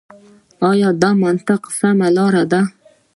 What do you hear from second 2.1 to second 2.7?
لاره ده.